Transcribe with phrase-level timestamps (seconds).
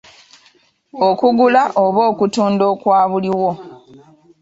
[1.07, 3.51] Okugula oba okutunda okwa buliwo.